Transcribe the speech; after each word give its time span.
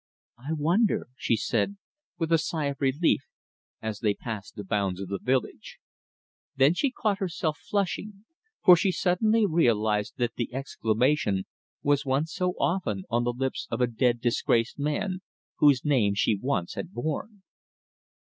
"I 0.39 0.53
wonder!" 0.53 1.09
she 1.15 1.35
said, 1.35 1.77
with 2.17 2.31
a 2.31 2.39
sigh 2.39 2.65
of 2.65 2.81
relief, 2.81 3.21
as 3.83 3.99
they 3.99 4.15
passed 4.15 4.55
the 4.55 4.63
bounds 4.63 4.99
of 4.99 5.09
the 5.09 5.19
village. 5.21 5.77
Then 6.55 6.73
she 6.73 6.89
caught 6.89 7.19
herself 7.19 7.59
flushing, 7.59 8.25
for 8.65 8.75
she 8.75 8.91
suddenly 8.91 9.45
realised 9.45 10.15
that 10.17 10.33
the 10.37 10.55
exclamation 10.55 11.45
was 11.83 12.03
one 12.03 12.25
so 12.25 12.53
often 12.59 13.03
on 13.11 13.25
the 13.25 13.31
lips 13.31 13.67
of 13.69 13.79
a 13.79 13.85
dead, 13.85 14.19
disgraced 14.21 14.79
man 14.79 15.21
whose 15.57 15.85
name 15.85 16.15
she 16.15 16.35
once 16.35 16.73
had 16.73 16.93
borne. 16.93 17.43